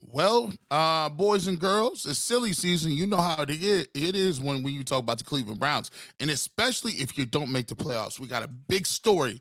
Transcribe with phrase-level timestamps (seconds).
[0.00, 2.92] Well, uh, boys and girls, it's silly season.
[2.92, 3.88] You know how it is.
[3.94, 7.66] It is when we talk about the Cleveland Browns, and especially if you don't make
[7.66, 8.20] the playoffs.
[8.20, 9.40] We got a big story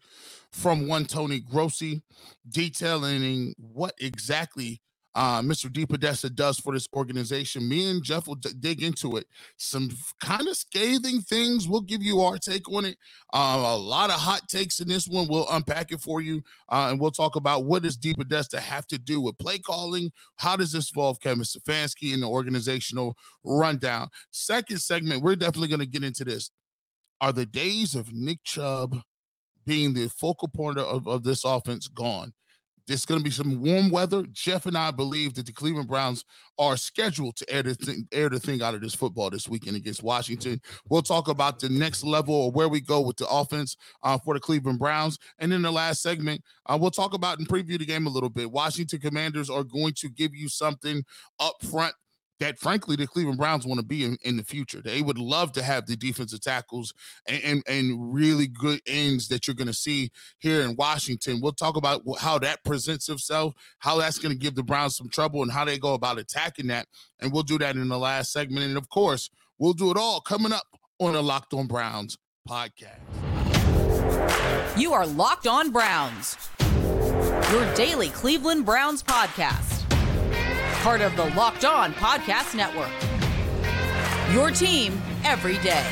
[0.51, 2.01] from one Tony Grossi
[2.47, 4.81] detailing what exactly
[5.15, 5.69] uh, Mr.
[5.69, 7.67] DePodesta does for this organization.
[7.67, 9.25] Me and Jeff will d- dig into it.
[9.55, 11.69] Some kind of scathing things.
[11.69, 12.97] We'll give you our take on it.
[13.33, 15.27] Uh, a lot of hot takes in this one.
[15.29, 18.97] We'll unpack it for you, uh, and we'll talk about what does DePodesta have to
[18.97, 20.11] do with play calling.
[20.35, 24.09] How does this involve Kevin Stefanski in the organizational rundown?
[24.31, 26.51] Second segment, we're definitely going to get into this.
[27.21, 28.99] Are the days of Nick Chubb
[29.65, 32.33] being the focal point of, of this offense gone?
[32.87, 34.23] There's going to be some warm weather.
[34.31, 36.23] Jeff and I believe that the Cleveland Browns
[36.59, 39.75] are scheduled to air the, thing, air the thing out of this football this weekend
[39.75, 40.61] against Washington.
[40.89, 44.33] We'll talk about the next level or where we go with the offense uh, for
[44.35, 45.17] the Cleveland Browns.
[45.39, 48.29] And in the last segment, uh, we'll talk about and preview the game a little
[48.29, 48.51] bit.
[48.51, 51.03] Washington Commanders are going to give you something
[51.39, 51.93] up front
[52.39, 54.81] that frankly the Cleveland Browns want to be in, in the future.
[54.81, 56.93] They would love to have the defensive tackles
[57.27, 61.39] and, and, and really good ends that you're going to see here in Washington.
[61.41, 65.09] We'll talk about how that presents itself, how that's going to give the Browns some
[65.09, 66.87] trouble, and how they go about attacking that.
[67.19, 68.65] And we'll do that in the last segment.
[68.65, 70.65] And of course, we'll do it all coming up
[70.99, 72.99] on the Locked On Browns podcast.
[74.77, 76.37] You are Locked On Browns,
[77.51, 79.74] your daily Cleveland Browns podcast
[80.85, 82.91] part of the Locked On Podcast Network.
[84.31, 85.83] Your team every day.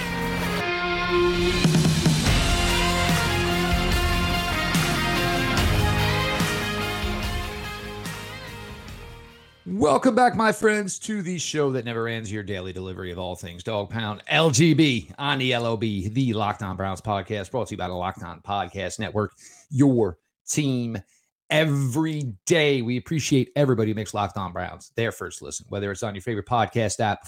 [9.66, 13.36] Welcome back, my friends, to the show that never ends your daily delivery of all
[13.36, 17.78] things dog pound LGB on the LOB, the Locked On Browns podcast, brought to you
[17.80, 19.32] by the Locked On Podcast Network,
[19.72, 21.00] your team
[21.50, 22.82] every day.
[22.82, 26.22] We appreciate everybody who makes Locked On Browns their first listen, whether it's on your
[26.22, 27.28] favorite podcast app,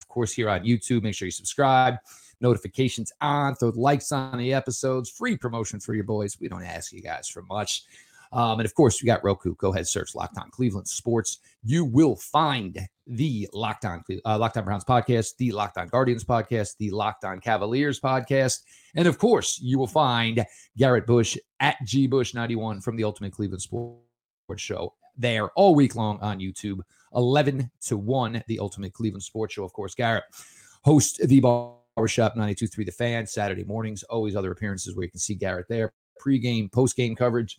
[0.00, 1.02] of course, here on YouTube.
[1.02, 1.96] Make sure you subscribe,
[2.40, 6.38] notifications on, throw the likes on the episodes, free promotion for your boys.
[6.40, 7.84] We don't ask you guys for much.
[8.34, 9.54] Um, and of course, you got Roku.
[9.54, 11.38] Go ahead, search Locked On Cleveland Sports.
[11.62, 16.24] You will find the Locked On uh, Locked On Browns podcast, the Locked On Guardians
[16.24, 18.62] podcast, the Locked On Cavaliers podcast,
[18.96, 20.44] and of course, you will find
[20.76, 24.02] Garrett Bush at G Bush 91 from the Ultimate Cleveland Sports
[24.56, 26.80] Show there all week long on YouTube.
[27.14, 29.62] 11 to 1, the Ultimate Cleveland Sports Show.
[29.62, 30.24] Of course, Garrett
[30.82, 34.02] host the Barbershop 92.3 The Fan Saturday mornings.
[34.04, 35.92] Always other appearances where you can see Garrett there.
[36.18, 37.58] Pre-game, post-game coverage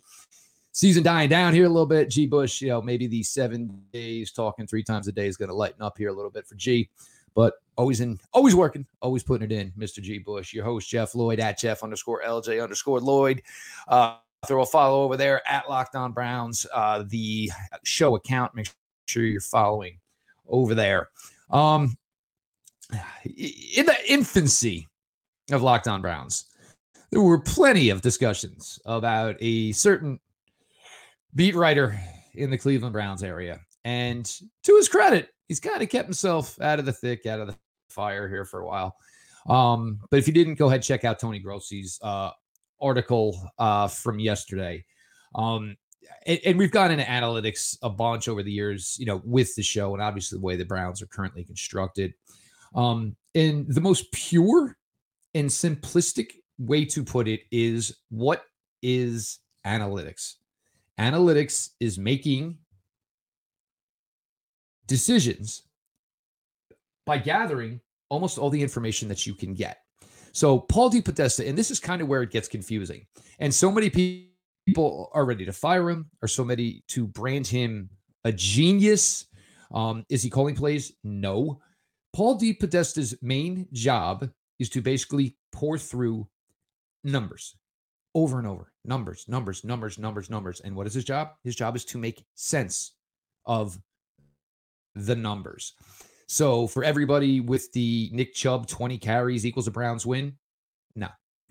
[0.76, 2.10] season dying down here a little bit.
[2.10, 5.48] G Bush, you know, maybe these seven days talking three times a day is going
[5.48, 6.90] to lighten up here a little bit for G,
[7.34, 9.72] but always in, always working, always putting it in.
[9.72, 10.02] Mr.
[10.02, 13.40] G Bush, your host Jeff Lloyd at Jeff underscore LJ underscore Lloyd.
[13.88, 17.50] Uh, throw a follow over there at Locked On Browns, uh, the
[17.82, 18.54] show account.
[18.54, 18.68] Make
[19.06, 19.98] sure you're following
[20.46, 21.08] over there.
[21.50, 21.96] Um,
[23.24, 24.86] in the infancy
[25.50, 26.44] of Locked On Browns,
[27.10, 30.20] there were plenty of discussions about a certain
[31.36, 32.00] beat writer
[32.34, 33.60] in the Cleveland Browns area.
[33.84, 34.24] And
[34.64, 37.56] to his credit, he's kind of kept himself out of the thick, out of the
[37.90, 38.96] fire here for a while.
[39.48, 42.30] Um, but if you didn't, go ahead check out Tony Grossi's uh,
[42.80, 44.84] article uh, from yesterday.
[45.34, 45.76] Um,
[46.24, 49.62] and, and, we've gone into analytics a bunch over the years, you know, with the
[49.62, 52.14] show and obviously the way the Browns are currently constructed.
[52.74, 54.76] Um, and the most pure
[55.34, 58.44] and simplistic way to put it is what
[58.82, 60.34] is analytics?
[60.98, 62.58] Analytics is making
[64.86, 65.62] decisions
[67.04, 69.78] by gathering almost all the information that you can get.
[70.32, 73.06] So Paul DePodesta, and this is kind of where it gets confusing.
[73.38, 77.90] And so many people are ready to fire him, or so many to brand him
[78.24, 79.26] a genius.
[79.72, 80.92] Um, is he calling plays?
[81.04, 81.60] No.
[82.14, 86.28] Paul DePodesta's main job is to basically pour through
[87.04, 87.56] numbers
[88.14, 90.60] over and over numbers, numbers, numbers, numbers, numbers.
[90.60, 91.30] And what is his job?
[91.44, 92.92] His job is to make sense
[93.44, 93.78] of
[94.94, 95.74] the numbers.
[96.28, 100.34] So for everybody with the Nick Chubb 20 carries equals a Browns win,
[100.96, 101.08] no,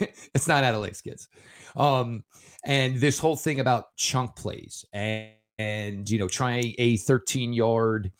[0.00, 1.28] it's not analytics, kids.
[1.76, 2.24] Um,
[2.64, 8.10] and this whole thing about chunk plays and, and you know trying a 13 yard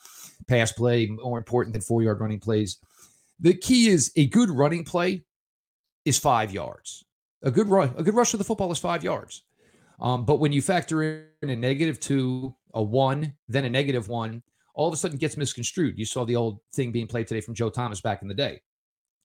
[0.48, 2.78] pass play more important than four yard running plays.
[3.38, 5.24] The key is a good running play
[6.04, 7.04] is five yards.
[7.42, 9.44] A good run, a good rush of the football is five yards.
[10.00, 14.42] Um, but when you factor in a negative two, a one, then a negative one,
[14.74, 15.98] all of a sudden gets misconstrued.
[15.98, 18.60] You saw the old thing being played today from Joe Thomas back in the day.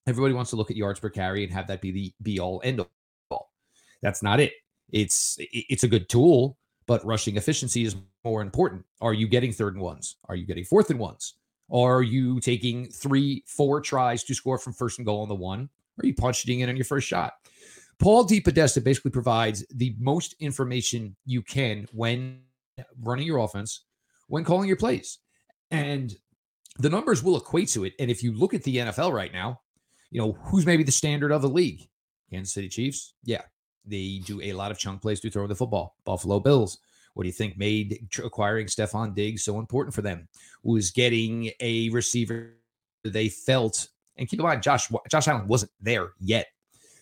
[0.07, 2.61] Everybody wants to look at yards per carry and have that be the be all
[2.63, 2.85] end
[3.29, 3.51] all.
[4.01, 4.53] That's not it.
[4.91, 8.85] It's it's a good tool, but rushing efficiency is more important.
[9.01, 10.17] Are you getting third and ones?
[10.25, 11.35] Are you getting fourth and ones?
[11.71, 15.69] Are you taking three, four tries to score from first and goal on the one?
[16.01, 17.33] Are you punching in on your first shot?
[17.99, 18.41] Paul D.
[18.41, 22.41] DePodesta basically provides the most information you can when
[23.01, 23.85] running your offense,
[24.27, 25.19] when calling your plays.
[25.71, 26.13] And
[26.77, 27.93] the numbers will equate to it.
[27.99, 29.61] And if you look at the NFL right now,
[30.11, 31.87] you know, who's maybe the standard of the league?
[32.29, 33.13] Kansas City Chiefs?
[33.23, 33.41] Yeah.
[33.85, 35.95] They do a lot of chunk plays to throw the football.
[36.05, 36.79] Buffalo Bills.
[37.13, 40.27] What do you think made acquiring Stefon Diggs so important for them?
[40.63, 42.55] Was getting a receiver
[43.03, 43.87] they felt,
[44.17, 46.47] and keep in mind, Josh Josh Allen wasn't there yet,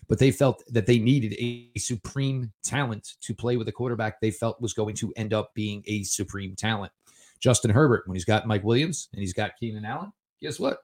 [0.07, 4.31] but they felt that they needed a supreme talent to play with a quarterback they
[4.31, 6.91] felt was going to end up being a supreme talent.
[7.39, 10.79] Justin Herbert, when he's got Mike Williams and he's got Keenan Allen, guess what?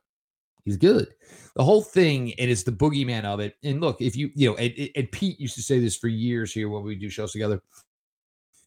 [0.66, 1.08] He's good.
[1.56, 3.56] The whole thing, and it's the boogeyman of it.
[3.64, 6.54] And look, if you, you know, and, and Pete used to say this for years
[6.54, 7.62] here when we do shows together.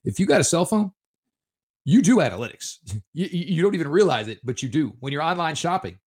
[0.04, 0.90] If you got a cell phone,
[1.84, 2.78] you do analytics.
[3.14, 4.94] You, you don't even realize it, but you do.
[5.00, 5.98] When you're online shopping,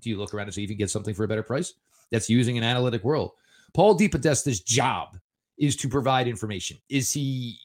[0.00, 1.74] do you look around and see if you get something for a better price?
[2.10, 3.30] That's using an analytic world.
[3.74, 5.18] Paul DePodesta's job
[5.58, 6.78] is to provide information.
[6.88, 7.58] Is he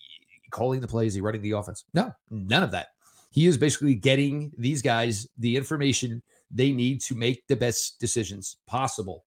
[0.51, 1.13] calling the plays?
[1.13, 1.85] Is he running the offense?
[1.93, 2.89] No, none of that.
[3.31, 6.21] He is basically getting these guys the information
[6.51, 9.25] they need to make the best decisions possible.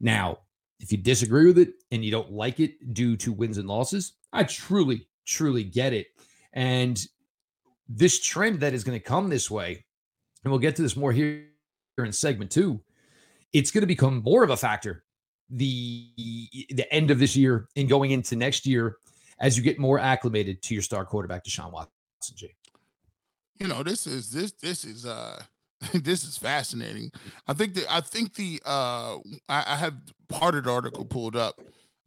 [0.00, 0.38] Now,
[0.80, 4.12] if you disagree with it and you don't like it due to wins and losses,
[4.32, 6.06] I truly, truly get it.
[6.52, 7.04] And
[7.88, 9.84] this trend that is going to come this way,
[10.44, 11.46] and we'll get to this more here
[11.98, 12.80] in segment two,
[13.52, 15.04] it's going to become more of a factor
[15.50, 16.06] the
[16.70, 18.96] the end of this year and going into next year
[19.40, 21.92] as you get more acclimated to your star quarterback, Deshaun Watson.
[22.34, 22.54] G.
[23.58, 25.42] You know, this is this this is uh
[25.94, 27.12] this is fascinating.
[27.46, 29.16] I think that I think the uh
[29.48, 29.94] I, I have
[30.28, 31.60] part of the article pulled up.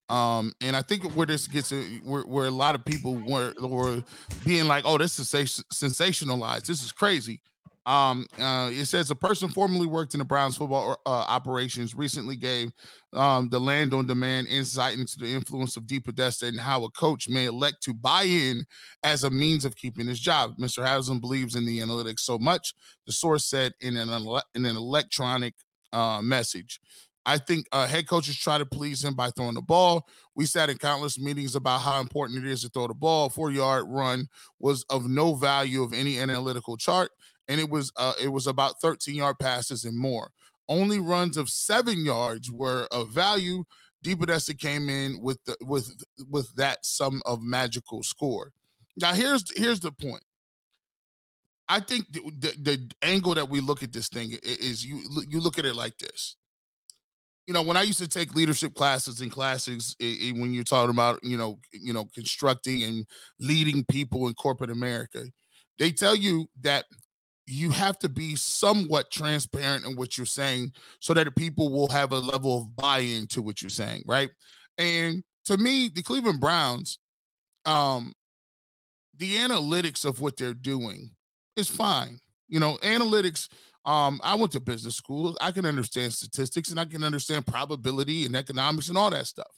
[0.09, 1.71] Um, and I think where this gets
[2.03, 4.03] where, where a lot of people were were
[4.45, 6.65] being like, "Oh, this is sensationalized.
[6.65, 7.41] This is crazy."
[7.86, 12.36] Um, uh, it says a person formerly worked in the Browns football uh, operations recently
[12.36, 12.72] gave
[13.13, 17.28] um, the land on demand insight into the influence of DePodesta and how a coach
[17.28, 18.66] may elect to buy in
[19.04, 20.56] as a means of keeping his job.
[20.57, 20.86] Mr.
[20.86, 22.75] Haslam believes in the analytics so much,
[23.07, 25.56] the source said in an, ele- in an electronic
[25.92, 26.80] uh, message.
[27.25, 30.07] I think uh, head coaches try to please him by throwing the ball.
[30.36, 33.30] We sat in countless meetings about how important it is to throw the ball.
[33.30, 34.28] Four yard run
[34.60, 37.12] was of no value of any analytical chart
[37.51, 40.31] and it was uh, it was about 13 yard passes and more.
[40.69, 43.65] Only runs of seven yards were of value.
[44.06, 48.53] DePodesta came in with the with with that sum of magical score.
[48.95, 50.24] Now here's here's the point.
[51.68, 55.42] I think the, the, the angle that we look at this thing is you you
[55.42, 56.38] look at it like this.
[57.47, 61.21] You know, when I used to take leadership classes and classes, when you're talking about
[61.21, 63.06] you know you know constructing and
[63.42, 65.25] leading people in corporate America,
[65.80, 66.86] they tell you that
[67.47, 72.11] you have to be somewhat transparent in what you're saying so that people will have
[72.11, 74.29] a level of buy-in to what you're saying, right?
[74.77, 76.99] And to me, the Cleveland Browns,
[77.65, 78.13] um,
[79.17, 81.11] the analytics of what they're doing
[81.55, 82.19] is fine.
[82.47, 83.47] You know, analytics.
[83.85, 85.35] Um, I went to business school.
[85.41, 89.51] I can understand statistics and I can understand probability and economics and all that stuff.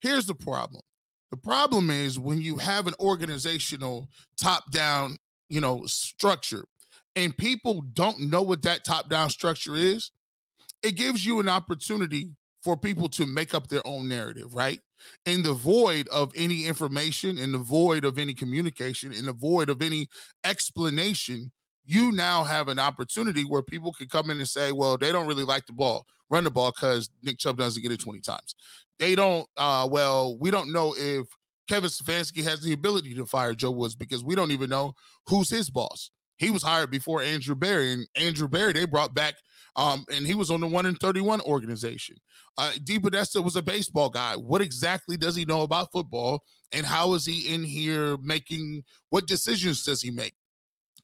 [0.00, 0.82] Here's the problem.
[1.30, 5.16] The problem is when you have an organizational top-down,
[5.48, 6.64] you know, structure
[7.16, 10.10] and people don't know what that top down structure is,
[10.82, 12.30] it gives you an opportunity
[12.62, 14.80] for people to make up their own narrative, right?
[15.26, 19.68] In the void of any information, in the void of any communication, in the void
[19.68, 20.08] of any
[20.44, 21.50] explanation,
[21.84, 25.26] you now have an opportunity where people can come in and say, well, they don't
[25.26, 28.54] really like the ball, run the ball because Nick Chubb doesn't get it 20 times.
[29.00, 31.26] They don't, uh, well, we don't know if
[31.68, 34.94] Kevin Stefanski has the ability to fire Joe Woods because we don't even know
[35.26, 36.10] who's his boss.
[36.42, 39.34] He was hired before Andrew Berry, and Andrew Berry they brought back,
[39.76, 42.16] um, and he was on the one in thirty-one organization.
[42.58, 44.34] Uh, DePodesta was a baseball guy.
[44.34, 48.82] What exactly does he know about football, and how is he in here making?
[49.10, 50.34] What decisions does he make?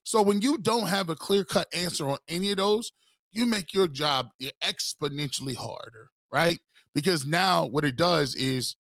[0.03, 2.91] So when you don't have a clear-cut answer on any of those,
[3.31, 4.31] you make your job
[4.65, 6.59] exponentially harder, right?
[6.95, 8.75] Because now what it does is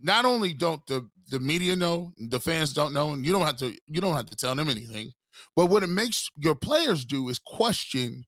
[0.00, 3.58] not only don't the the media know, the fans don't know, and you don't have
[3.58, 5.12] to you don't have to tell them anything.
[5.56, 8.24] But what it makes your players do is question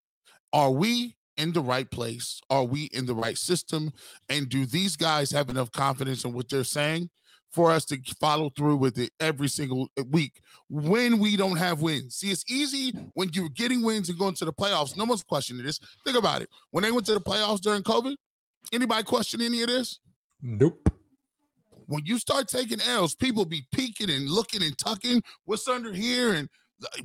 [0.52, 2.40] are we in the right place?
[2.48, 3.92] Are we in the right system?
[4.28, 7.10] And do these guys have enough confidence in what they're saying
[7.50, 11.82] for us to follow through with it every single uh, week when we don't have
[11.82, 12.16] wins?
[12.16, 14.96] See, it's easy when you're getting wins and going to the playoffs.
[14.96, 15.80] No one's questioning this.
[16.04, 16.48] Think about it.
[16.70, 18.14] When they went to the playoffs during COVID,
[18.72, 19.98] anybody question any of this?
[20.40, 20.88] Nope.
[21.86, 26.32] when you start taking L's, people be peeking and looking and tucking what's under here
[26.34, 26.48] and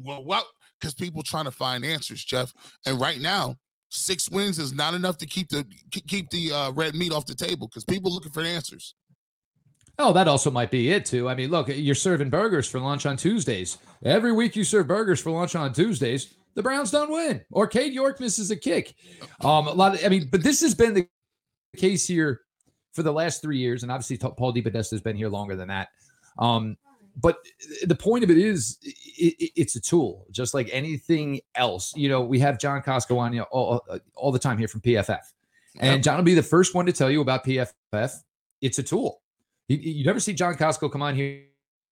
[0.03, 0.45] well, what?
[0.79, 2.53] Because people trying to find answers, Jeff.
[2.85, 3.55] And right now,
[3.89, 7.35] six wins is not enough to keep the keep the uh, red meat off the
[7.35, 8.95] table because people looking for answers.
[9.97, 11.27] Oh, that also might be it too.
[11.27, 13.79] I mean, look, you're serving burgers for lunch on Tuesdays.
[14.05, 16.35] Every week you serve burgers for lunch on Tuesdays.
[16.55, 18.95] The Browns don't win, or Cade York misses a kick.
[19.41, 21.07] Um, a lot of, I mean, but this has been the
[21.77, 22.41] case here
[22.93, 25.89] for the last three years, and obviously Paul DePodesta has been here longer than that.
[26.37, 26.77] Um,
[27.19, 27.37] but
[27.83, 31.93] the point of it is, it, it's a tool, just like anything else.
[31.95, 33.85] You know, we have John Costco on you know, all,
[34.15, 35.21] all the time here from PFF,
[35.79, 38.13] and John will be the first one to tell you about PFF.
[38.61, 39.21] It's a tool.
[39.67, 41.43] You, you never see John Costco come on here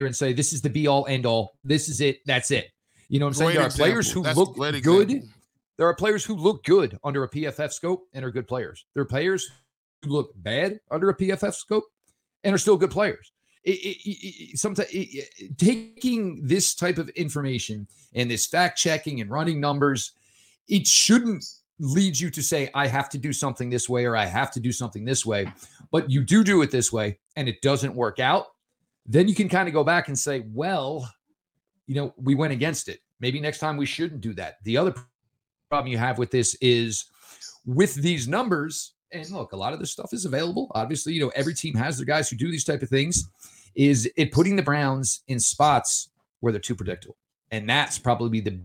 [0.02, 1.58] and say, "This is the be all end all.
[1.64, 2.20] This is it.
[2.26, 2.70] That's it."
[3.10, 3.56] You know what I'm saying?
[3.56, 5.24] There are players who That's look good.
[5.78, 8.86] There are players who look good under a PFF scope and are good players.
[8.94, 9.50] There are players
[10.04, 11.84] who look bad under a PFF scope
[12.44, 13.32] and are still good players.
[13.64, 14.90] It, it, it, sometimes
[15.58, 20.14] taking this type of information and this fact checking and running numbers,
[20.68, 21.44] it shouldn't
[21.80, 24.60] lead you to say, I have to do something this way or I have to
[24.60, 25.52] do something this way.
[25.92, 28.48] But you do do it this way and it doesn't work out.
[29.06, 31.10] Then you can kind of go back and say, well,
[31.86, 33.00] you know, we went against it.
[33.20, 34.58] Maybe next time we shouldn't do that.
[34.64, 34.94] The other
[35.70, 37.06] problem you have with this is
[37.66, 40.72] with these numbers, and look, a lot of this stuff is available.
[40.76, 43.30] Obviously, you know, every team has their guys who do these type of things.
[43.76, 46.10] Is it putting the Browns in spots
[46.40, 47.18] where they're too predictable?
[47.52, 48.60] And that's probably the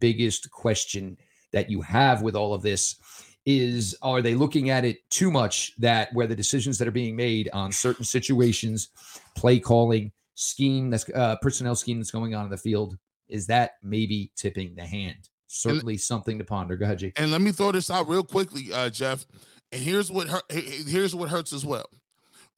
[0.00, 1.16] biggest question
[1.52, 2.96] that you have with all of this
[3.44, 7.16] is are they looking at it too much that where the decisions that are being
[7.16, 8.88] made on certain situations,
[9.36, 12.96] play calling, scheme that's uh, personnel scheme that's going on in the field
[13.28, 15.28] is that maybe tipping the hand?
[15.46, 16.76] Certainly and, something to ponder.
[16.76, 17.18] Go ahead, Jake.
[17.18, 19.26] And let me throw this out real quickly, uh, Jeff.
[19.72, 21.88] And here's what hurt, here's what hurts as well.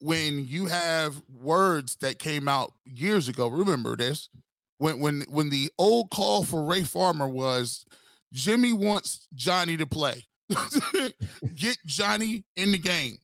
[0.01, 4.29] When you have words that came out years ago, remember this?
[4.77, 7.85] When when when the old call for Ray Farmer was
[8.33, 10.25] Jimmy wants Johnny to play.
[11.55, 13.17] Get Johnny in the game.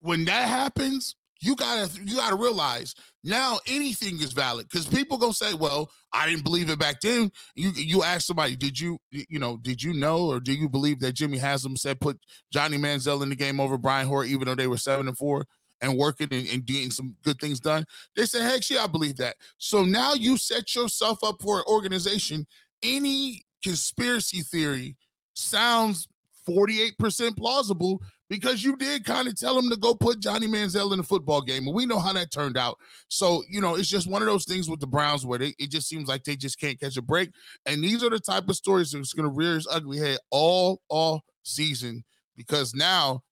[0.00, 5.32] When that happens, you gotta you gotta realize now anything is valid because people gonna
[5.32, 9.38] say, "Well, I didn't believe it back then." You you ask somebody, "Did you you
[9.38, 12.18] know did you know or do you believe that Jimmy Haslam said put
[12.52, 15.46] Johnny Manziel in the game over Brian Hoyer even though they were seven and four
[15.80, 17.84] and working and, and getting some good things done?"
[18.16, 21.64] They said, "Heck, yeah, I believe that." So now you set yourself up for an
[21.66, 22.46] organization.
[22.82, 24.96] Any conspiracy theory
[25.34, 26.06] sounds
[26.48, 28.02] 48% plausible
[28.34, 31.40] because you did kind of tell him to go put Johnny Manziel in the football
[31.40, 31.66] game.
[31.66, 32.78] And we know how that turned out.
[33.06, 35.70] So, you know, it's just one of those things with the Browns where they, it
[35.70, 37.30] just seems like they just can't catch a break.
[37.64, 40.80] And these are the type of stories that's going to rear its ugly head all,
[40.88, 42.02] all season
[42.36, 43.22] because now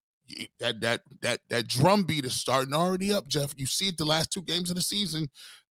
[0.60, 3.52] that that that that drum beat is starting already up, Jeff.
[3.56, 5.28] You see it the last two games of the season,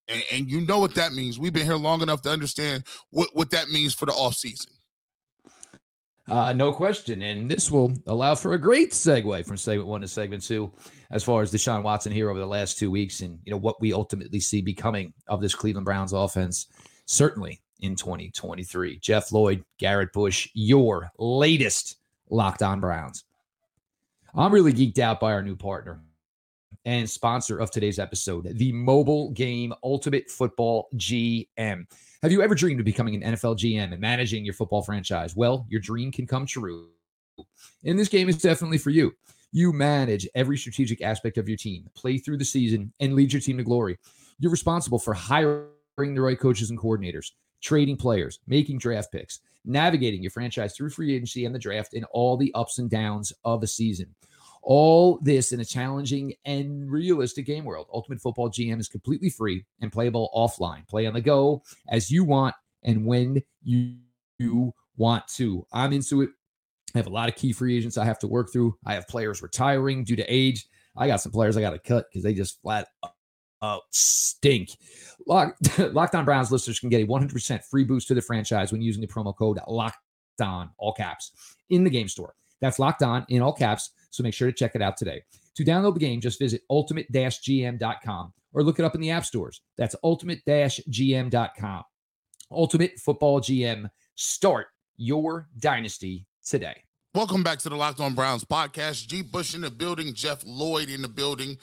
[0.07, 1.39] and, and you know what that means.
[1.39, 4.73] We've been here long enough to understand what, what that means for the off season.
[6.31, 7.21] Uh, no question.
[7.23, 10.71] And this will allow for a great segue from segment one to segment two,
[11.11, 13.81] as far as Deshaun Watson here over the last two weeks and you know what
[13.81, 16.67] we ultimately see becoming of this Cleveland Browns offense,
[17.05, 18.99] certainly in 2023.
[18.99, 21.97] Jeff Lloyd, Garrett Bush, your latest
[22.29, 23.25] Locked On Browns.
[24.33, 25.99] I'm really geeked out by our new partner
[26.85, 31.87] and sponsor of today's episode, the mobile game Ultimate Football GM.
[32.23, 35.35] Have you ever dreamed of becoming an NFL GM and managing your football franchise?
[35.35, 36.89] Well, your dream can come true.
[37.83, 39.13] And this game is definitely for you.
[39.51, 43.41] You manage every strategic aspect of your team, play through the season, and lead your
[43.41, 43.97] team to glory.
[44.37, 45.65] You're responsible for hiring
[45.97, 51.15] the right coaches and coordinators, trading players, making draft picks, navigating your franchise through free
[51.15, 54.13] agency and the draft, and all the ups and downs of a season.
[54.63, 57.87] All this in a challenging and realistic game world.
[57.91, 60.87] Ultimate Football GM is completely free and playable offline.
[60.87, 63.97] Play on the go as you want and when you,
[64.97, 65.65] want to.
[65.71, 66.29] I'm into it.
[66.95, 68.75] I have a lot of key free agents I have to work through.
[68.85, 70.67] I have players retiring due to age.
[70.97, 72.87] I got some players I got to cut because they just flat
[73.61, 74.71] uh, stink.
[75.27, 78.81] Lock, Locked On Browns listeners can get a 100% free boost to the franchise when
[78.81, 79.97] using the promo code Locked
[80.41, 81.31] On, all caps,
[81.69, 82.33] in the game store.
[82.61, 85.23] That's Locked On in all caps so make sure to check it out today.
[85.55, 89.61] To download the game, just visit ultimate-gm.com or look it up in the app stores.
[89.77, 91.83] That's ultimate-gm.com.
[92.51, 93.89] Ultimate Football GM.
[94.15, 96.83] Start your dynasty today.
[97.13, 99.05] Welcome back to the Locked On Browns podcast.
[99.07, 99.21] G.
[99.21, 101.57] Bush in the building, Jeff Lloyd in the building.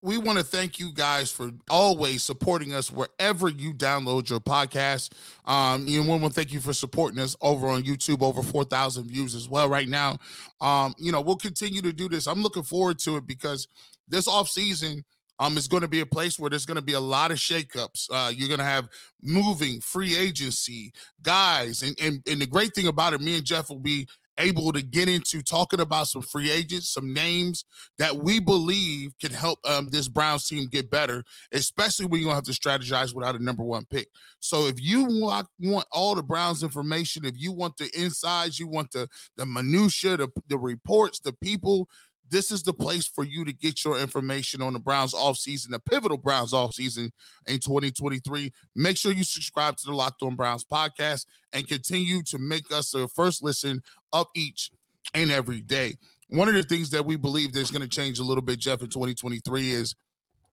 [0.00, 5.10] We want to thank you guys for always supporting us wherever you download your podcast.
[5.44, 9.34] Um, you want to thank you for supporting us over on YouTube, over 4,000 views
[9.34, 10.18] as well right now.
[10.60, 12.28] Um, you know, we'll continue to do this.
[12.28, 13.66] I'm looking forward to it because
[14.06, 15.04] this off season,
[15.38, 17.38] Um, it's going to be a place where there's going to be a lot of
[17.38, 18.06] shakeups.
[18.12, 18.88] Uh, you're going to have
[19.22, 20.92] moving, free agency,
[21.22, 24.06] guys, and, and and the great thing about it, me and Jeff will be
[24.42, 27.64] able to get into talking about some free agents, some names
[27.98, 32.42] that we believe can help um, this Browns team get better, especially when you're going
[32.42, 34.08] to have to strategize without a number one pick.
[34.40, 38.66] So if you want, want all the Browns information, if you want the insides, you
[38.66, 41.88] want the, the minutia, the, the reports, the people,
[42.32, 45.78] this is the place for you to get your information on the Browns offseason, the
[45.78, 47.10] pivotal Browns offseason
[47.46, 48.50] in 2023.
[48.74, 52.90] Make sure you subscribe to the Locked On Browns podcast and continue to make us
[52.90, 53.82] the first listen
[54.14, 54.70] of each
[55.12, 55.96] and every day.
[56.28, 58.80] One of the things that we believe there's going to change a little bit, Jeff,
[58.80, 59.94] in 2023 is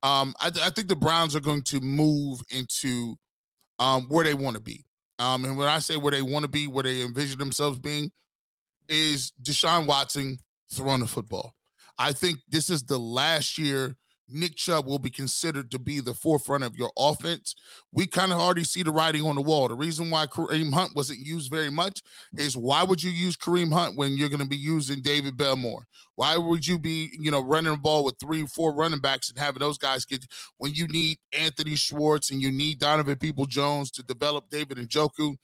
[0.03, 3.15] um, I, I think the Browns are going to move into
[3.79, 4.83] um, where they want to be.
[5.17, 8.11] Um, and when I say where they want to be, where they envision themselves being,
[8.89, 10.39] is Deshaun Watson
[10.73, 11.53] throwing the football.
[11.99, 13.97] I think this is the last year
[14.31, 17.55] Nick Chubb will be considered to be the forefront of your offense.
[17.91, 19.67] We kind of already see the writing on the wall.
[19.67, 22.01] The reason why Kareem Hunt wasn't used very much
[22.37, 25.55] is why would you use Kareem Hunt when you're going to be using David Bell
[25.55, 25.85] more?
[26.15, 29.39] Why would you be, you know, running the ball with three, four running backs and
[29.39, 30.25] having those guys get
[30.57, 35.37] when you need Anthony Schwartz and you need Donovan People Jones to develop David Njoku?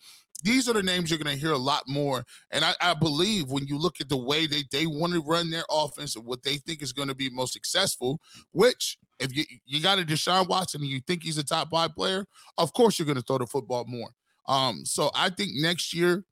[0.46, 2.24] These are the names you're going to hear a lot more.
[2.52, 5.50] And I, I, believe when you look at the way they, they want to run
[5.50, 8.22] their offense and what they think is going to be most successful,
[8.52, 11.96] which if you, you got a Deshaun Watson and you think he's a top five
[11.96, 12.26] player,
[12.60, 14.10] of course you're going to throw the football more.
[14.48, 16.24] Um, so I think next year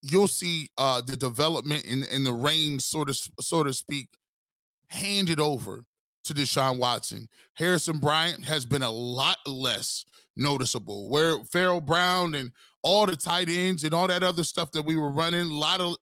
[0.00, 4.10] you'll see uh, the development in, in the reins, sort of, so to speak,
[4.88, 5.84] handed over
[6.22, 7.28] to Deshaun Watson.
[7.54, 10.04] Harrison Bryant has been a lot less
[10.36, 11.08] noticeable.
[11.08, 12.52] Where Pharaoh Brown and
[12.86, 15.40] all the tight ends and all that other stuff that we were running.
[15.40, 15.96] A lot of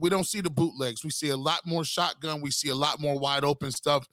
[0.00, 1.02] we don't see the bootlegs.
[1.02, 2.42] We see a lot more shotgun.
[2.42, 4.06] We see a lot more wide open stuff.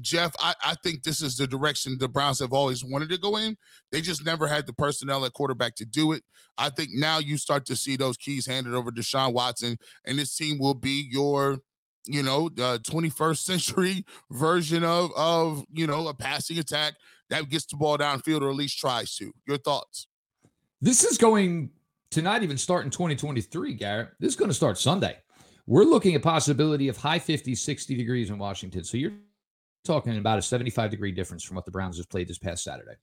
[0.00, 3.36] Jeff, I, I think this is the direction the Browns have always wanted to go
[3.36, 3.56] in.
[3.90, 6.22] They just never had the personnel at quarterback to do it.
[6.56, 10.18] I think now you start to see those keys handed over to Sean Watson, and
[10.18, 11.58] this team will be your,
[12.04, 16.94] you know, uh, 21st century version of of you know a passing attack
[17.28, 19.32] that gets the ball downfield or at least tries to.
[19.48, 20.06] Your thoughts?
[20.86, 21.70] This is going
[22.12, 24.10] to not even start in 2023, Garrett.
[24.20, 25.16] This is going to start Sunday.
[25.66, 28.84] We're looking at possibility of high 50s, 60 degrees in Washington.
[28.84, 29.14] So you're
[29.84, 32.94] talking about a 75 degree difference from what the Browns just played this past Saturday.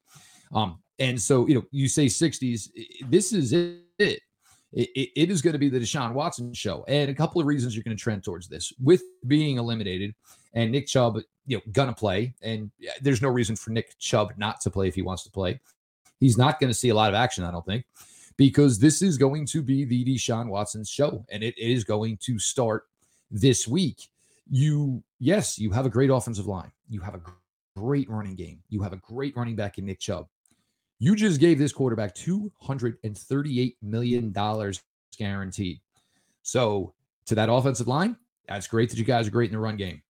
[0.54, 2.70] Um, and so, you know, you say 60s,
[3.10, 3.82] this is it.
[4.00, 4.22] It,
[4.72, 6.86] it, it is going to be the Deshaun Watson show.
[6.88, 8.72] And a couple of reasons you're going to trend towards this.
[8.82, 10.16] With being eliminated
[10.54, 14.32] and Nick Chubb, you know, going to play, and there's no reason for Nick Chubb
[14.38, 15.60] not to play if he wants to play.
[16.24, 17.84] He's not going to see a lot of action, I don't think,
[18.38, 22.40] because this is going to be the Deshaun Watson's show, and it is going to
[22.40, 22.86] start
[23.30, 24.08] this week.
[24.50, 26.72] You, yes, you have a great offensive line.
[26.90, 27.22] You have a
[27.76, 28.64] great running game.
[28.70, 30.30] You have a great running back in Nick Chubb.
[30.98, 34.34] You just gave this quarterback $238 million
[35.18, 35.82] guaranteed.
[36.42, 36.94] So,
[37.26, 38.16] to that offensive line,
[38.48, 40.02] that's great that you guys are great in the run game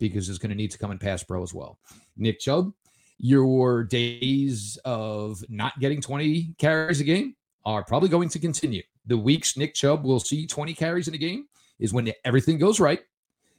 [0.00, 1.78] because it's going to need to come in pass pro as well.
[2.16, 2.72] Nick Chubb,
[3.20, 8.82] your days of not getting 20 carries a game are probably going to continue.
[9.06, 11.46] The weeks Nick Chubb will see 20 carries in a game
[11.78, 13.00] is when everything goes right.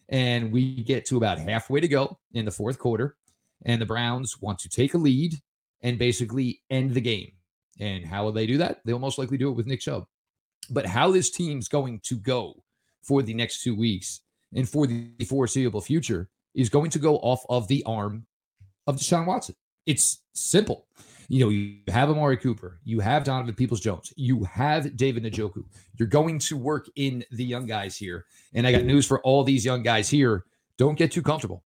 [0.10, 3.15] And we get to about halfway to go in the fourth quarter.
[3.65, 5.36] And the Browns want to take a lead
[5.82, 7.32] and basically end the game.
[7.80, 8.82] And how will they do that?
[8.84, 10.06] They'll most likely do it with Nick Chubb.
[10.69, 12.63] But how this team's going to go
[13.04, 14.21] for the next two weeks
[14.54, 18.26] and for the foreseeable future is going to go off of the arm
[18.87, 19.55] of Deshaun Watson.
[19.85, 20.85] It's simple.
[21.27, 25.63] You know, you have Amari Cooper, you have Donovan Peoples Jones, you have David Njoku.
[25.97, 28.25] You're going to work in the young guys here.
[28.53, 30.43] And I got news for all these young guys here.
[30.77, 31.63] Don't get too comfortable.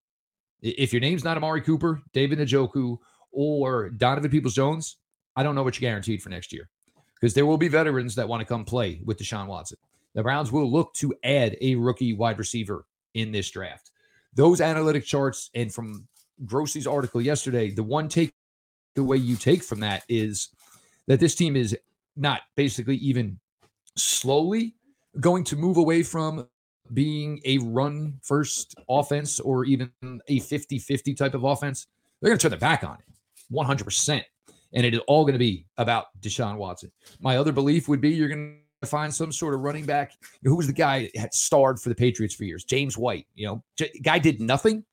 [0.62, 2.98] If your name's not Amari Cooper, David Njoku,
[3.32, 4.98] or Donovan Peoples Jones,
[5.36, 6.70] I don't know what you're guaranteed for next year
[7.16, 9.78] because there will be veterans that want to come play with Deshaun Watson.
[10.14, 13.92] The Browns will look to add a rookie wide receiver in this draft.
[14.34, 16.08] Those analytic charts and from
[16.44, 18.34] Grossi's article yesterday, the one take
[18.96, 20.50] the way you take from that is
[21.08, 21.78] that this team is
[22.16, 23.40] not basically even
[23.96, 24.74] slowly
[25.20, 26.48] going to move away from
[26.94, 29.92] being a run first offense or even
[30.28, 31.88] a 50 50 type of offense.
[32.22, 34.24] They're going to turn their back on it 100%.
[34.74, 36.92] And it is all going to be about Deshaun Watson.
[37.20, 40.12] My other belief would be you're going to find some sort of running back.
[40.44, 42.66] Who was the guy that had starred for the Patriots for years?
[42.66, 43.26] James White.
[43.36, 44.84] You know, guy did nothing,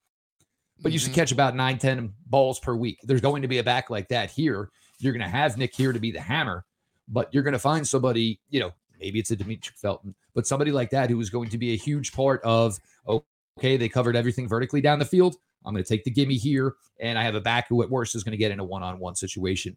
[0.83, 0.95] but mm-hmm.
[0.95, 1.21] used to mm-hmm.
[1.21, 2.99] catch about nine, 10 balls per week.
[3.05, 4.71] There's going to be a back like that here.
[4.99, 6.65] You're going to have Nick here to be the hammer,
[7.09, 10.73] but you're going to find somebody, you know, maybe it's a Demetric Felton, but somebody
[10.73, 14.49] like that who is going to be a huge part of, okay, they covered everything
[14.49, 15.37] vertically down the field.
[15.65, 18.15] I'm going to take the gimme here, and I have a back who at worst
[18.15, 19.77] is going to get in a one-on-one situation.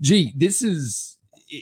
[0.00, 1.16] Gee, this is.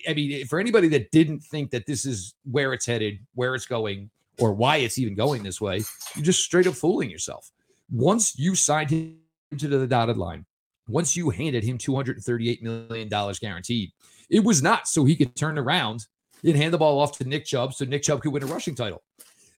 [0.09, 3.67] I mean, for anybody that didn't think that this is where it's headed, where it's
[3.67, 5.83] going, or why it's even going this way,
[6.15, 7.51] you're just straight up fooling yourself.
[7.91, 9.19] Once you signed him
[9.59, 10.45] to the dotted line,
[10.89, 13.09] once you handed him $238 million
[13.41, 13.91] guaranteed,
[14.31, 16.07] it was not so he could turn around
[16.45, 18.75] and hand the ball off to Nick Chubb so Nick Chubb could win a rushing
[18.75, 19.03] title.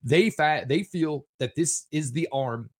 [0.02, 2.70] They fa- they feel that this is the arm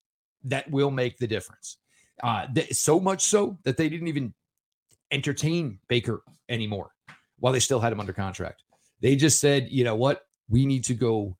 [0.44, 1.78] that will make the difference.
[2.22, 4.34] Uh, th- so much so that they didn't even
[5.10, 6.90] entertain Baker anymore
[7.38, 8.62] while they still had him under contract.
[9.00, 10.22] They just said, you know what?
[10.48, 11.36] We need to go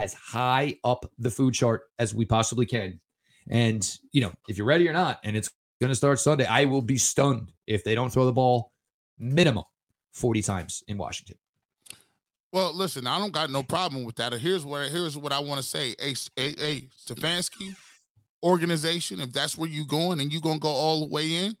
[0.00, 3.00] as high up the food chart as we possibly can.
[3.48, 6.64] And, you know, if you're ready or not, and it's going to start Sunday, I
[6.64, 8.72] will be stunned if they don't throw the ball
[9.18, 9.64] minimum
[10.12, 11.36] 40 times in Washington.
[12.52, 14.32] Well, listen, I don't got no problem with that.
[14.32, 15.94] Here's what here's what I want to say.
[16.00, 17.76] A, a, a Stefanski
[18.42, 21.56] organization, if that's where you're going and you're gonna go all the way in,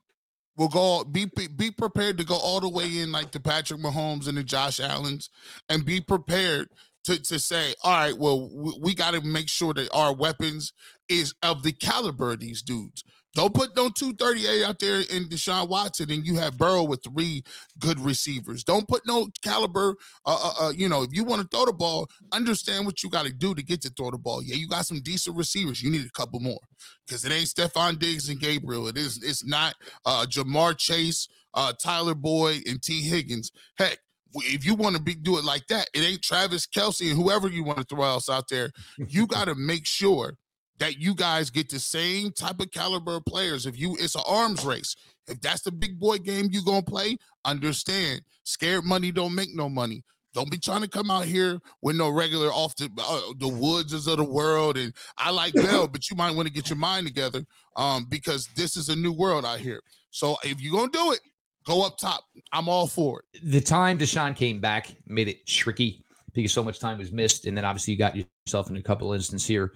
[0.56, 4.26] we'll go be be prepared to go all the way in like the Patrick Mahomes
[4.26, 5.30] and the Josh Allen's,
[5.68, 6.68] and be prepared
[7.04, 10.72] to, to say, all right, well, we, we got to make sure that our weapons
[11.08, 13.04] is of the caliber of these dudes.
[13.34, 17.44] Don't put no 238 out there in Deshaun Watson and you have Burrow with three
[17.78, 18.64] good receivers.
[18.64, 19.94] Don't put no caliber.
[20.26, 23.10] Uh, uh, uh you know, if you want to throw the ball, understand what you
[23.10, 24.42] got to do to get to throw the ball.
[24.42, 25.80] Yeah, you got some decent receivers.
[25.80, 26.58] You need a couple more
[27.06, 28.88] because it ain't Stefon Diggs and Gabriel.
[28.88, 29.22] It is.
[29.22, 33.52] It's not uh, Ja'Marr Chase, uh, Tyler Boyd, and Tee Higgins.
[33.78, 33.98] Heck,
[34.36, 37.48] if you want to be do it like that, it ain't Travis Kelce and whoever
[37.48, 38.70] you want to throw else out there.
[38.98, 40.36] You got to make sure
[40.78, 43.66] that you guys get the same type of caliber of players.
[43.66, 44.96] If you, it's an arms race.
[45.28, 48.22] If that's the big boy game you gonna play, understand.
[48.44, 50.02] Scared money don't make no money.
[50.32, 53.92] Don't be trying to come out here with no regular off the uh, the woods
[53.92, 54.78] of the world.
[54.78, 57.44] And I like Bell, but you might want to get your mind together,
[57.76, 59.80] um, because this is a new world out here.
[60.10, 61.20] So if you're gonna do it,
[61.66, 62.24] go up top.
[62.52, 63.50] I'm all for it.
[63.50, 67.56] The time Deshaun came back made it tricky because so much time was missed, and
[67.56, 69.72] then obviously you got yourself in a couple instances here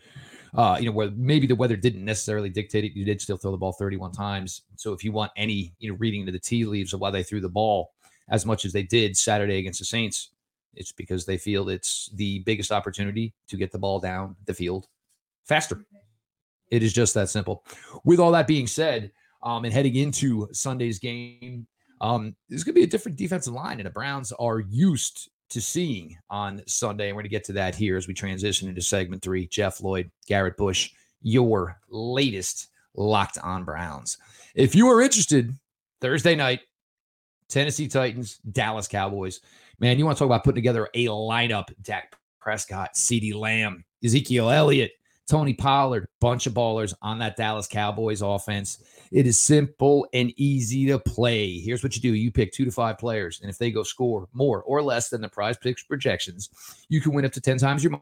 [0.57, 2.92] uh, you know, where maybe the weather didn't necessarily dictate it.
[2.92, 4.62] You did still throw the ball 31 times.
[4.77, 7.23] So if you want any, you know, reading to the tea leaves of why they
[7.23, 7.92] threw the ball
[8.29, 10.31] as much as they did Saturday against the Saints,
[10.75, 14.87] it's because they feel it's the biggest opportunity to get the ball down the field
[15.44, 15.85] faster.
[16.70, 17.64] It is just that simple.
[18.05, 21.66] With all that being said, um, and heading into Sunday's game,
[22.00, 25.61] um, there's going to be a different defensive line, and the Browns are used to
[25.61, 27.09] seeing on Sunday.
[27.09, 29.46] And we're going to get to that here as we transition into segment three.
[29.46, 34.18] Jeff Lloyd, Garrett Bush, your latest locked on Browns.
[34.54, 35.52] If you are interested,
[36.00, 36.61] Thursday night,
[37.48, 39.40] Tennessee Titans, Dallas Cowboys.
[39.78, 44.50] Man, you want to talk about putting together a lineup Dak Prescott, CeeDee Lamb, Ezekiel
[44.50, 44.92] Elliott,
[45.28, 48.82] Tony Pollard, bunch of ballers on that Dallas Cowboys offense.
[49.10, 51.58] It is simple and easy to play.
[51.58, 54.28] Here's what you do you pick two to five players, and if they go score
[54.32, 56.50] more or less than the prize picks projections,
[56.88, 57.98] you can win up to 10 times your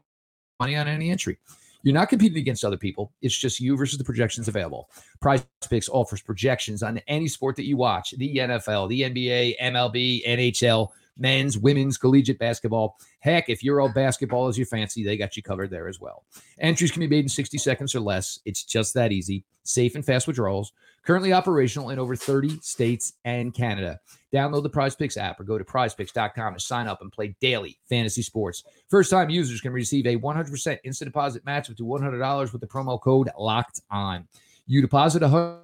[0.59, 1.37] money on any entry.
[1.83, 3.11] You're not competing against other people.
[3.21, 4.89] It's just you versus the projections available.
[5.21, 10.25] Prize Picks offers projections on any sport that you watch the NFL, the NBA, MLB,
[10.25, 12.97] NHL men's, women's, collegiate basketball.
[13.23, 16.25] Heck, if Euro basketball is your fancy, they got you covered there as well.
[16.59, 18.37] Entries can be made in 60 seconds or less.
[18.43, 19.45] It's just that easy.
[19.63, 20.73] Safe and fast withdrawals.
[21.03, 24.01] Currently operational in over 30 states and Canada.
[24.33, 27.79] Download the Prize Picks app or go to prizepicks.com to sign up and play daily
[27.87, 28.65] fantasy sports.
[28.89, 32.67] First time users can receive a 100% instant deposit match up to $100 with the
[32.67, 34.27] promo code LOCKED ON.
[34.67, 35.61] You deposit 100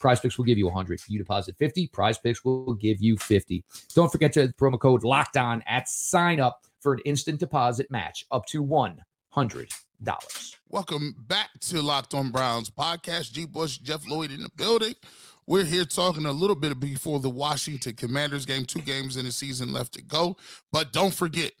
[0.00, 1.00] Prize Picks will give you 100.
[1.08, 3.64] You deposit 50, Prize Picks will give you 50.
[3.94, 8.24] Don't forget to promo code locked on at sign up for an instant deposit match
[8.30, 8.96] up to $100.
[10.68, 13.32] Welcome back to Locked on Browns podcast.
[13.32, 13.44] G.
[13.46, 14.94] Bush, Jeff Lloyd in the building.
[15.46, 18.64] We're here talking a little bit before the Washington Commanders game.
[18.64, 20.36] Two games in the season left to go.
[20.72, 21.52] But don't forget,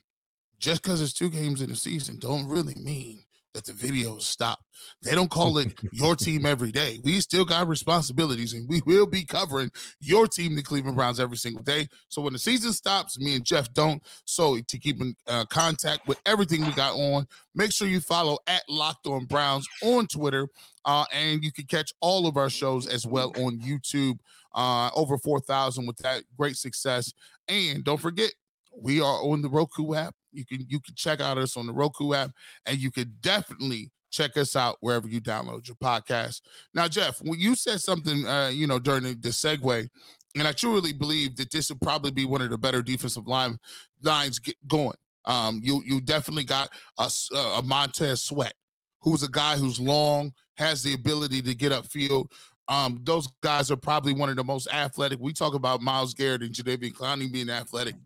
[0.58, 4.60] just because it's two games in the season, don't really mean that the videos stop.
[5.02, 7.00] They don't call it your team every day.
[7.02, 11.36] We still got responsibilities and we will be covering your team, the Cleveland Browns, every
[11.36, 11.88] single day.
[12.08, 14.02] So when the season stops, me and Jeff don't.
[14.24, 18.38] So to keep in uh, contact with everything we got on, make sure you follow
[18.46, 20.48] at Locked On Browns on Twitter.
[20.84, 24.18] Uh, and you can catch all of our shows as well on YouTube.
[24.54, 27.12] Uh, over 4,000 with that great success.
[27.48, 28.32] And don't forget,
[28.76, 30.14] we are on the Roku app.
[30.32, 32.30] You can you can check out us on the Roku app,
[32.66, 36.40] and you can definitely check us out wherever you download your podcast.
[36.74, 39.88] Now, Jeff, when you said something, uh, you know, during the, segue,
[40.36, 43.58] and I truly believe that this would probably be one of the better defensive line
[44.02, 44.96] lines get going.
[45.24, 47.10] Um, you you definitely got a,
[47.56, 48.54] a Montez Sweat,
[49.00, 52.30] who's a guy who's long, has the ability to get upfield.
[52.68, 55.18] Um, those guys are probably one of the most athletic.
[55.20, 57.96] We talk about Myles Garrett and Jadeveon Clowney being athletic.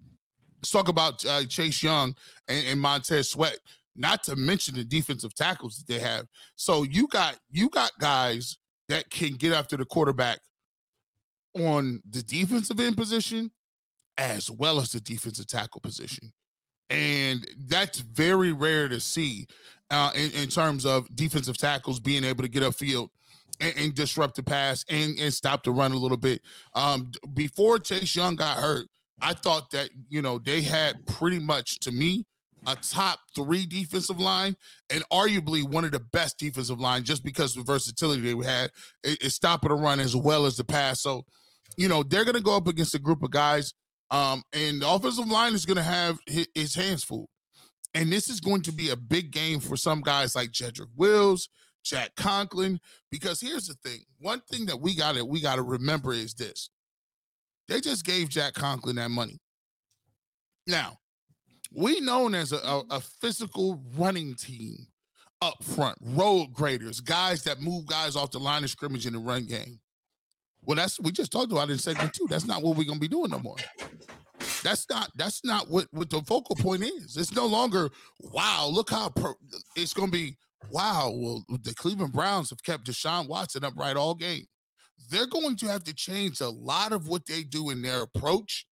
[0.65, 2.17] Let's talk about uh, Chase Young
[2.49, 3.59] and, and Montez Sweat.
[3.95, 6.25] Not to mention the defensive tackles that they have.
[6.57, 8.57] So you got you got guys
[8.89, 10.39] that can get after the quarterback
[11.55, 13.51] on the defensive end position
[14.17, 16.33] as well as the defensive tackle position.
[16.89, 19.47] And that's very rare to see
[19.91, 23.11] uh, in, in, terms of defensive tackles being able to get upfield
[23.61, 26.41] and, and disrupt the pass and, and stop the run a little bit.
[26.75, 28.89] Um, before Chase Young got hurt,
[29.21, 32.27] I thought that, you know, they had pretty much, to me,
[32.67, 34.57] a top three defensive line
[34.91, 38.71] and arguably one of the best defensive line just because of the versatility they had
[39.03, 41.01] is stopping the run as well as the pass.
[41.01, 41.25] So,
[41.77, 43.75] you know, they're going to go up against a group of guys,
[44.11, 47.29] um, and the offensive line is going to have his, his, hands full.
[47.95, 51.49] And this is going to be a big game for some guys like Jedrick Wills,
[51.85, 54.01] Jack Conklin, because here's the thing.
[54.19, 56.71] One thing that we got to we got to remember is this.
[57.69, 59.39] They just gave Jack Conklin that money.
[60.67, 60.99] Now,
[61.73, 64.87] we known as a, a, a physical running team
[65.43, 69.19] up front, road graders, guys that move guys off the line of scrimmage in the
[69.19, 69.81] run game.
[70.63, 72.27] Well, that's we just talked about in segment two.
[72.29, 73.57] That's not what we're gonna be doing no more.
[74.63, 77.17] That's not that's not what what the focal point is.
[77.17, 78.71] It's no longer wow.
[78.73, 79.35] Look how per,
[79.77, 80.37] it's gonna be.
[80.71, 81.13] Wow.
[81.15, 84.47] Well, the Cleveland Browns have kept Deshaun Watson upright all game.
[85.11, 88.67] They're going to have to change a lot of what they do in their approach,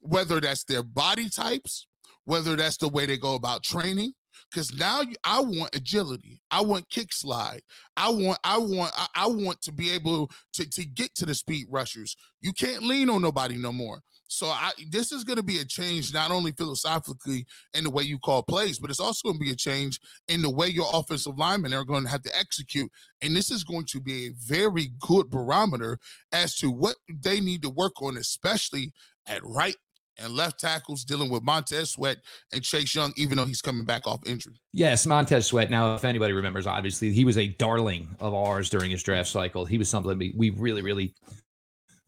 [0.00, 1.86] whether that's their body types,
[2.24, 4.12] whether that's the way they go about training,
[4.50, 6.40] because now I want agility.
[6.50, 7.62] I want kick slide.
[7.96, 11.34] I want I want I, I want to be able to to get to the
[11.34, 12.16] speed rushers.
[12.40, 14.02] You can't lean on nobody no more.
[14.28, 18.04] So I this is going to be a change not only philosophically in the way
[18.04, 20.88] you call plays, but it's also going to be a change in the way your
[20.92, 22.90] offensive linemen are going to have to execute.
[23.22, 25.98] And this is going to be a very good barometer
[26.32, 28.92] as to what they need to work on, especially
[29.26, 29.76] at right
[30.18, 32.18] and left tackles dealing with Montez Sweat
[32.52, 34.60] and Chase Young, even though he's coming back off injury.
[34.72, 35.70] Yes, Montez Sweat.
[35.70, 39.64] Now, if anybody remembers, obviously he was a darling of ours during his draft cycle.
[39.64, 41.14] He was something we, we really, really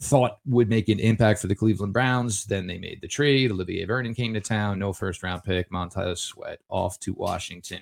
[0.00, 2.44] thought would make an impact for the Cleveland Browns.
[2.46, 3.50] Then they made the trade.
[3.50, 4.78] Olivier Vernon came to town.
[4.78, 5.70] No first round pick.
[5.70, 7.80] Montez Sweat off to Washington.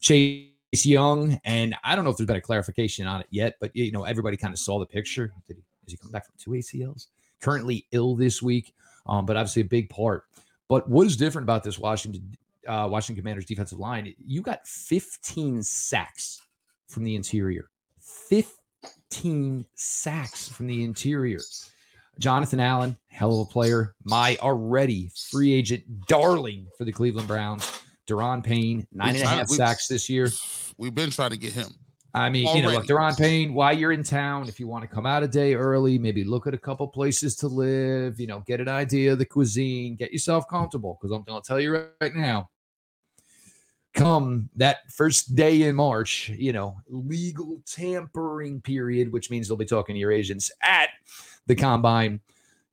[0.00, 3.74] Chase Young, and I don't know if there's been a clarification on it yet, but
[3.74, 5.32] you know everybody kind of saw the picture.
[5.46, 5.62] Did he?
[5.86, 7.08] Is he come back from two ACLs?
[7.40, 8.74] Currently ill this week
[9.06, 10.24] um, but obviously a big part.
[10.68, 14.14] But what is different about this Washington uh, Washington Commanders defensive line?
[14.24, 16.42] You got 15 sacks
[16.86, 17.70] from the interior.
[18.00, 18.44] 15
[19.74, 21.40] sacks from the interior.
[22.18, 23.94] Jonathan Allen, hell of a player.
[24.04, 27.70] My already free agent darling for the Cleveland Browns.
[28.06, 30.30] Daron Payne, nine and a half sacks this year.
[30.76, 31.68] We've been trying to get him.
[32.12, 32.66] I mean, Already.
[32.66, 35.22] you know, if Daron Payne, while you're in town, if you want to come out
[35.22, 38.68] a day early, maybe look at a couple places to live, you know, get an
[38.68, 40.98] idea of the cuisine, get yourself comfortable.
[41.00, 42.50] Because I'm going to tell you right now,
[43.94, 49.64] come that first day in March, you know, legal tampering period, which means they'll be
[49.64, 50.90] talking to your agents at
[51.46, 52.20] the combine.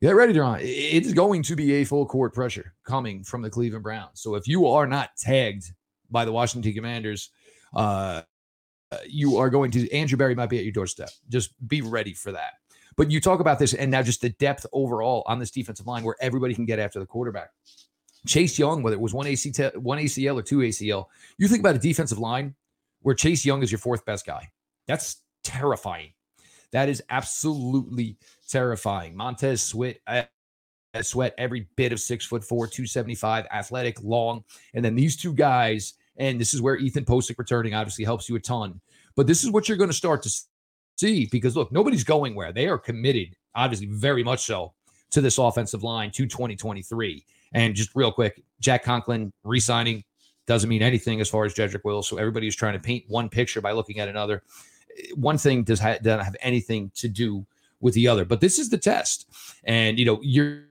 [0.01, 0.59] Get ready, Daron.
[0.61, 4.21] It's going to be a full court pressure coming from the Cleveland Browns.
[4.21, 5.71] So if you are not tagged
[6.11, 7.31] by the Washington Commanders,
[7.75, 8.21] uh,
[8.91, 11.09] uh, you are going to Andrew Berry might be at your doorstep.
[11.29, 12.53] Just be ready for that.
[12.95, 16.03] But you talk about this and now just the depth overall on this defensive line
[16.03, 17.49] where everybody can get after the quarterback.
[18.25, 21.05] Chase Young, whether it was one AC one ACL or two ACL,
[21.37, 22.55] you think about a defensive line
[23.01, 24.49] where Chase Young is your fourth best guy.
[24.87, 26.13] That's terrifying.
[26.71, 28.17] That is absolutely
[28.49, 29.15] terrifying.
[29.15, 30.23] Montez Sweat, uh,
[31.01, 34.43] Sweat, every bit of six foot four, 275, athletic, long.
[34.73, 38.35] And then these two guys and this is where Ethan Pocic returning obviously helps you
[38.35, 38.81] a ton.
[39.15, 40.31] But this is what you're going to start to
[40.97, 42.51] see because look, nobody's going where.
[42.51, 44.73] They are committed, obviously, very much so
[45.11, 47.23] to this offensive line to 2023.
[47.53, 50.03] And just real quick, Jack Conklin re-signing
[50.47, 52.07] doesn't mean anything as far as Jedrick Wills.
[52.07, 54.43] So everybody is trying to paint one picture by looking at another.
[54.97, 57.45] Eh, one thing does ha- doesn't have anything to do
[57.79, 58.25] with the other.
[58.25, 59.29] But this is the test,
[59.65, 60.63] and you know you're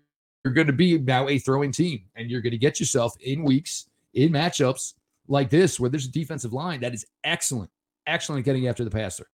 [0.44, 3.44] you're going to be now a throwing team, and you're going to get yourself in
[3.44, 4.94] weeks in matchups
[5.28, 7.70] like this, where there's a defensive line that is excellent,
[8.06, 9.26] excellent getting after the passer.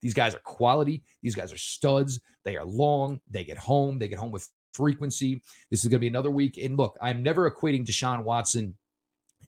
[0.00, 1.02] These guys are quality.
[1.22, 2.20] These guys are studs.
[2.44, 3.20] They are long.
[3.30, 3.98] They get home.
[3.98, 5.42] They get home with frequency.
[5.70, 6.58] This is going to be another week.
[6.58, 8.76] And look, I'm never equating Deshaun Watson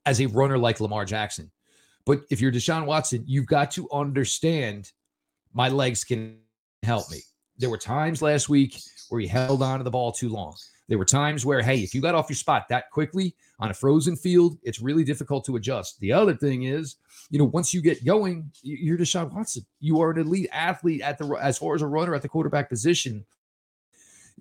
[0.06, 1.50] as a runner like Lamar Jackson.
[2.06, 4.92] But if you're Deshaun Watson, you've got to understand
[5.52, 6.38] my legs can
[6.82, 7.20] help me.
[7.56, 10.54] There were times last week where he held on to the ball too long.
[10.88, 13.74] There were times where, hey, if you got off your spot that quickly on a
[13.74, 15.98] frozen field, it's really difficult to adjust.
[16.00, 16.96] The other thing is,
[17.30, 19.64] you know, once you get going, you're Deshaun Watson.
[19.80, 22.68] You are an elite athlete at the as far as a runner at the quarterback
[22.68, 23.24] position.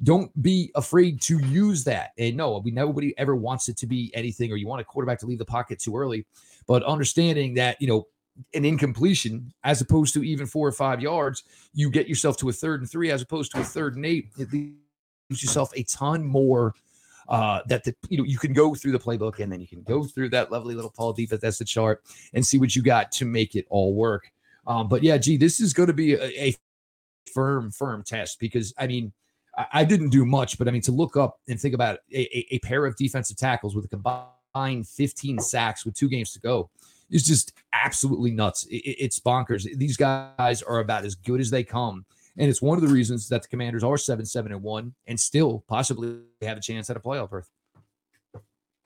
[0.01, 2.11] Don't be afraid to use that.
[2.17, 5.19] And no, we nobody ever wants it to be anything, or you want a quarterback
[5.19, 6.25] to leave the pocket too early.
[6.65, 8.07] But understanding that, you know,
[8.55, 12.53] an incompletion as opposed to even four or five yards, you get yourself to a
[12.53, 14.29] third and three as opposed to a third and eight.
[14.39, 14.73] It leaves
[15.29, 16.73] yourself a ton more
[17.29, 19.81] uh, that the you know you can go through the playbook and then you can
[19.83, 22.03] go through that lovely little Paul defense that's the chart
[22.33, 24.31] and see what you got to make it all work.
[24.65, 26.55] Um, but yeah, gee, this is going to be a, a,
[27.33, 29.11] firm, firm test because I mean,
[29.71, 32.59] I, didn't do much, but I mean to look up and think about a, a
[32.59, 36.69] pair of defensive tackles with a combined 15 sacks with two games to go
[37.09, 38.65] is just absolutely nuts.
[38.65, 39.67] It, it's bonkers.
[39.77, 42.05] These guys are about as good as they come.
[42.37, 45.19] And it's one of the reasons that the commanders are 7 7 and 1 and
[45.19, 47.49] still possibly have a chance at a playoff berth.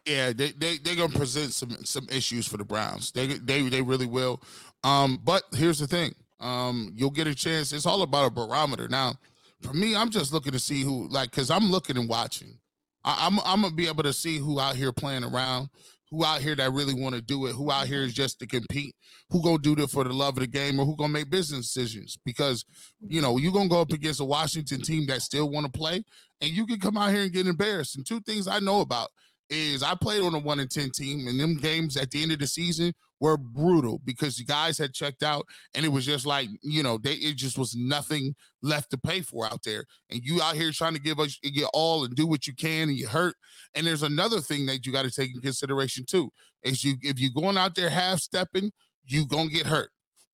[0.06, 3.12] Yeah, they, they, they're going to present some some issues for the Browns.
[3.12, 4.42] They, they, they really will.
[4.84, 7.74] Um, but here's the thing um, you'll get a chance.
[7.74, 8.88] It's all about a barometer.
[8.88, 9.16] Now,
[9.62, 12.60] for me, I'm just looking to see who, like, because I'm looking and watching.
[13.04, 15.70] I, I'm, I'm going to be able to see who out here playing around
[16.10, 18.48] who out here that really want to do it, who out here is just to
[18.48, 18.96] compete,
[19.30, 21.74] who gonna do it for the love of the game, or who gonna make business
[21.74, 22.18] decisions.
[22.26, 22.66] Because
[23.02, 26.04] you know you're gonna go up against a Washington team that still want to play,
[26.42, 27.96] and you can come out here and get embarrassed.
[27.96, 29.10] And two things I know about
[29.50, 32.32] is I played on a one in ten team, and them games at the end
[32.32, 36.26] of the season were brutal because the guys had checked out, and it was just
[36.26, 40.22] like you know they it just was nothing left to pay for out there, and
[40.24, 42.98] you out here trying to give us get all and do what you can, and
[42.98, 43.36] you hurt.
[43.76, 46.32] And there's another thing that you got to take in consideration too
[46.64, 48.72] is you if you're going out there half stepping,
[49.06, 49.90] you gonna get hurt.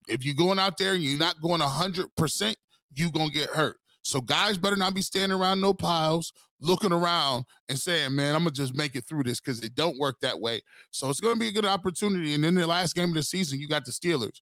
[0.07, 2.57] If you're going out there and you're not going hundred percent,
[2.93, 3.77] you gonna get hurt.
[4.03, 8.41] So guys better not be standing around no piles, looking around and saying, "Man, I'm
[8.41, 10.61] gonna just make it through this" because it don't work that way.
[10.91, 12.33] So it's gonna be a good opportunity.
[12.33, 14.41] And in the last game of the season, you got the Steelers.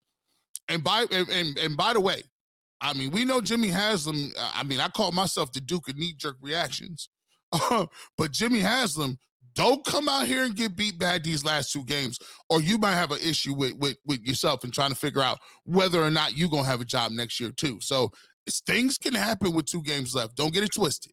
[0.69, 2.23] And by and, and, and by the way,
[2.79, 4.31] I mean we know Jimmy Haslam.
[4.39, 7.09] I mean I call myself the Duke of knee jerk reactions,
[8.17, 9.17] but Jimmy Haslam.
[9.53, 12.17] Don't come out here and get beat bad these last two games,
[12.49, 15.39] or you might have an issue with, with with yourself and trying to figure out
[15.65, 17.77] whether or not you're gonna have a job next year too.
[17.81, 18.11] So
[18.65, 20.37] things can happen with two games left.
[20.37, 21.11] Don't get it twisted.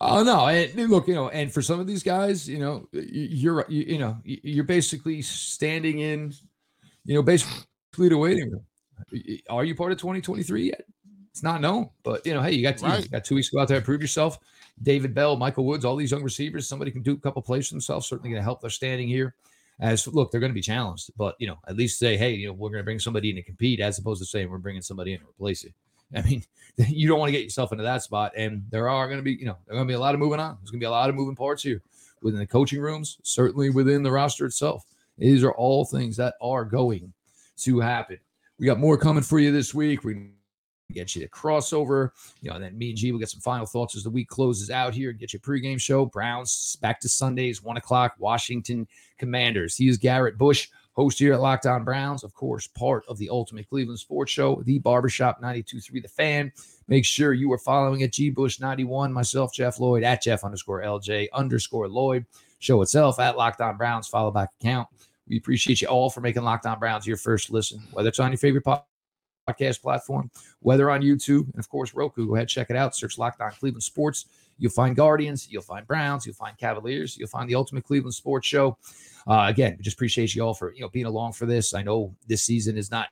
[0.00, 0.46] Oh no!
[0.46, 3.98] And look, you know, and for some of these guys, you know, you're you, you
[3.98, 6.34] know you're basically standing in,
[7.06, 8.64] you know, basically the waiting room.
[9.48, 10.84] Are you part of 2023 yet?
[11.30, 13.02] It's not known, but you know, hey, you got, right.
[13.02, 14.38] you, got two weeks to go out there and prove yourself.
[14.82, 17.74] David Bell, Michael Woods, all these young receivers, somebody can do a couple plays for
[17.74, 18.06] themselves.
[18.06, 19.34] Certainly going to help their standing here.
[19.78, 22.46] As look, they're going to be challenged, but you know, at least say, hey, you
[22.46, 24.80] know, we're going to bring somebody in to compete, as opposed to saying we're bringing
[24.80, 25.70] somebody in to replace you.
[26.14, 26.44] I mean,
[26.76, 28.32] you don't want to get yourself into that spot.
[28.36, 30.14] And there are going to be, you know, there are going to be a lot
[30.14, 30.56] of moving on.
[30.60, 31.82] There's going to be a lot of moving parts here
[32.22, 34.84] within the coaching rooms, certainly within the roster itself.
[35.18, 37.12] These are all things that are going
[37.58, 38.18] to happen.
[38.58, 40.04] We got more coming for you this week.
[40.04, 40.30] We
[40.92, 43.66] get you the crossover, you know, and then me and G will get some final
[43.66, 46.06] thoughts as the week closes out here and get you a pregame show.
[46.06, 48.86] Browns back to Sundays, one o'clock, Washington
[49.18, 49.76] Commanders.
[49.76, 53.28] He is Garrett Bush host here at Locked On Browns, of course, part of the
[53.28, 56.52] Ultimate Cleveland Sports Show, the Barbershop 92.3 The Fan.
[56.88, 60.82] Make sure you are following at G Bush 91, myself, Jeff Lloyd, at Jeff underscore
[60.82, 62.24] LJ underscore Lloyd.
[62.58, 64.88] Show itself at Locked On Browns, follow back account.
[65.28, 68.30] We appreciate you all for making Locked On Browns your first listen, whether it's on
[68.30, 70.30] your favorite podcast platform,
[70.60, 72.26] whether on YouTube, and of course, Roku.
[72.26, 72.96] Go ahead, check it out.
[72.96, 74.26] Search Locked On Cleveland Sports.
[74.58, 78.46] You'll find Guardians, you'll find Browns, you'll find Cavaliers, you'll find the Ultimate Cleveland Sports
[78.46, 78.78] Show.
[79.26, 81.74] Uh, again, we just appreciate you all for you know being along for this.
[81.74, 83.08] I know this season is not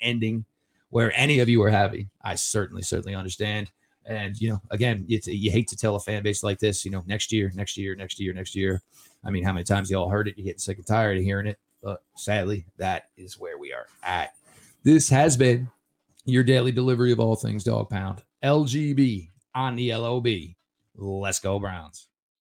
[0.00, 0.44] ending
[0.90, 2.08] where any of you are happy.
[2.22, 3.70] I certainly, certainly understand.
[4.06, 6.90] And you know, again, it's, you hate to tell a fan base like this, you
[6.90, 8.82] know, next year, next year, next year, next year.
[9.24, 10.38] I mean, how many times you all heard it?
[10.38, 11.58] You get sick and tired of hearing it.
[11.82, 14.34] But sadly, that is where we are at.
[14.84, 15.68] This has been
[16.26, 18.22] your daily delivery of all things dog pound.
[18.42, 20.26] LGB on the LOB.
[20.96, 22.08] Let's go, Browns.